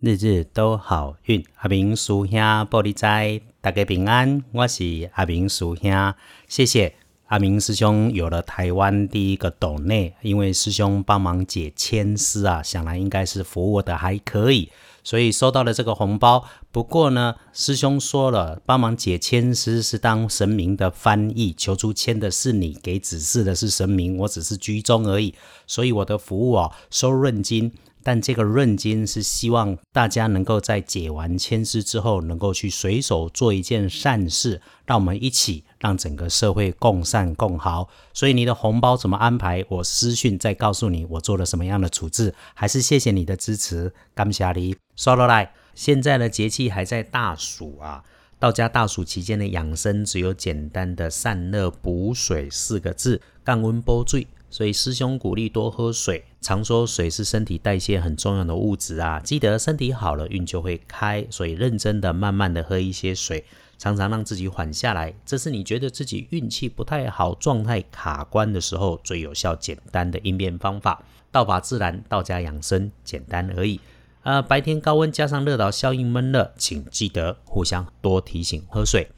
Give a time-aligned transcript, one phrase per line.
[0.00, 4.44] 日日都好运，阿明叔兄玻璃斋，大家平安。
[4.52, 6.14] 我是阿明叔兄，
[6.46, 6.94] 谢谢
[7.26, 14.70] 阿明师兄有了台湾第一个斗内，因为师兄帮忙解签诗啊，想来应该是服务的还可以，
[15.02, 16.44] 所以收到了这个红包。
[16.70, 25.34] 不过呢，师兄说了，帮忙解签诗是当神明的翻译，求出签的是你，给指示的是神明，我只是居中而已，
[25.66, 27.72] 所以我的服务哦，收润金。
[28.08, 37.90] 但这个润金是希望大家能够在解完签诗之后，能够去随手做一件善事，让我们一起让整个社会共善共好。
[38.14, 39.62] 所以你的红包怎么安排？
[39.68, 42.34] 我私讯再告诉你我做了什么样的处置。
[42.54, 44.74] 还是谢谢你的支持，感谢你。
[44.96, 48.02] 刷落来，现在的节气还在大暑啊，
[48.38, 54.26] 道家大暑期间的养生只有简单的散热补水四个字，降温补水。
[54.50, 59.20] 所以师兄鼓励多喝水，常说水是身体代谢很重要的物质啊。
[59.20, 61.26] 记得身体好了，运就会开。
[61.30, 63.44] 所以认真的、慢慢的喝一些水，
[63.76, 65.14] 常常让自己缓下来。
[65.26, 71.04] 这是你觉得自己运气不太好、状态卡关的时候最有效、简单的应变方法。
[71.30, 73.78] 道法自然，道家养生，简单而已。
[74.22, 79.10] 呃，白天高温加上热岛效应闷热，请记得互相多提醒喝水。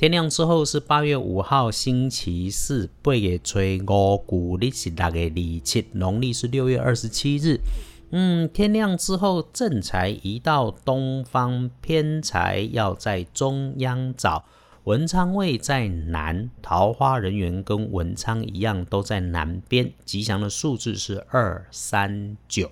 [0.00, 7.60] 天亮之后是八月五号星期四，八月初五，古历是六月二七，农历是六月二十七日。
[8.08, 14.46] 嗯，天亮之后正财移到东方，偏财要在中央找。
[14.84, 19.92] 文昌位在南，桃花人员跟文昌一样都在南边。
[20.06, 22.70] 吉祥的数字是二三九。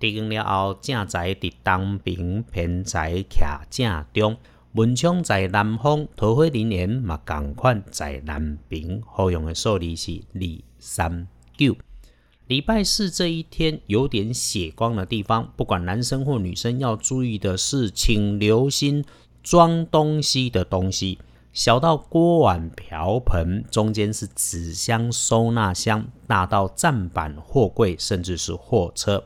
[0.00, 4.36] 地根了后，正财伫东边，偏财徛正中。
[4.74, 9.00] 文昌在南方，桃花人缘嘛，共款在南平。
[9.06, 10.40] 好用的数字是二
[10.80, 11.76] 三九。
[12.48, 19.04] 礼拜四这一天有点血光的地方，不管男生或女生要注意的是，请留心
[19.44, 21.20] 装东西的东西，
[21.52, 29.22] 小到锅碗瓢盆，中间是纸箱、收纳箱，大到站板、货柜，甚至是货车，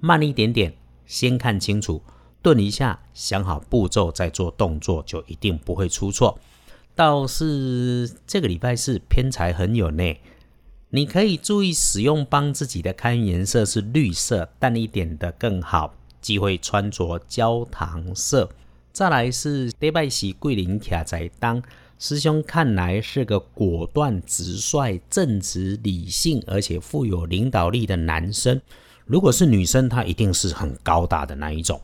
[0.00, 0.74] 慢一点点，
[1.06, 2.02] 先看清楚。
[2.42, 6.38] 顿一下，想好步骤再做动作，就一定不会出错。
[6.94, 10.16] 倒是这个礼拜是偏财很有呢，
[10.90, 15.94] 你可以注意使用，帮自己的开运颜色是绿色，淡一点的更好。
[16.20, 18.48] 忌讳穿着焦糖色。
[18.92, 21.60] 再来是礼拜喜桂林卡在当
[21.98, 28.60] 师兄看来是个果断、直率、正直、理性，而且富有领导力的男生。
[29.06, 31.80] 如果是女生，她一定是很高大的那一种。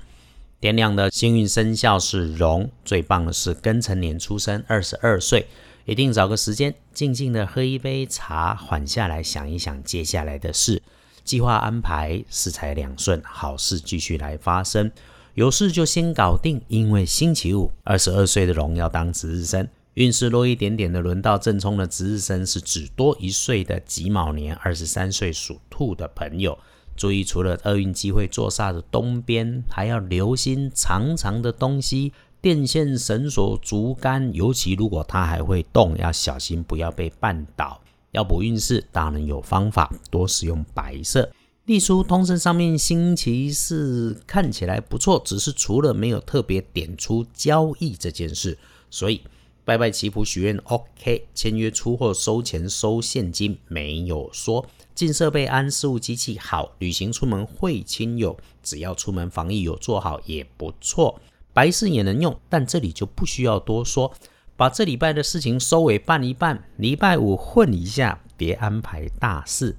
[0.60, 5.46] 天亮的幸运生肖是龙，最棒的是庚辰年出生，二十二岁，
[5.84, 10.82] 一定找个时间静静的喝一杯茶，缓下来想一想接下来的事，
[11.22, 14.90] 计划安排，事财两顺，好事继续来发生。
[15.34, 26.58] 有事就先搞定，因为星期五，二十二岁的龙要当值日生，运势弱一点点的，轮到正冲的值日生是只多一岁的己卯年，二十三岁属兔的朋友。
[26.98, 37.80] 注意，除了厄运机会坐煞的东边，还要留心长长的东西，电线、绳索、竹竿，尤其如果它还会动，要小心不要被绊倒。
[38.10, 41.30] 要补运势，当然有方法，多使用白色。
[41.66, 48.58] 隶书通身上面星期四看起来不错，只是除了没有特别点出交易这件事，
[48.90, 49.20] 所以
[49.68, 54.64] 拜拜祈福许愿 OK，签约出货收钱收现金没有说。
[54.94, 61.20] 进设备安，事务机器好，旅行出门会亲友，只要出门防疫有做好也不错。
[61.52, 64.10] 白事也能用，但这里就不需要多说。
[64.56, 69.76] 把这礼拜的事情收尾办一办，礼拜五混一下，别安排大事。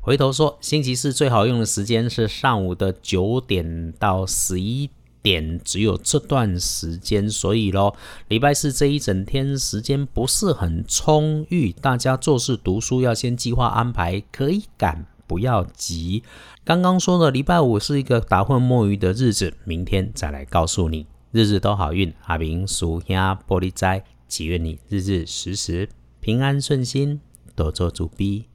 [0.00, 4.90] 回头说，星期四最好用的时间是上午的九点到十一。
[5.22, 7.94] 点只有这段时间，所以咯，
[8.28, 16.22] 礼拜四这一整天时间不是很充裕，大家做事读书要先计划安排，可以赶不要急。
[16.64, 22.12] 刚刚说的礼拜五是一个打混摸鱼的日子，明天再来告诉你，日日都好运。
[22.26, 25.88] 阿明属下玻璃斋，祈愿你日日时时
[26.20, 27.20] 平安顺心，
[27.54, 28.49] 多做主逼。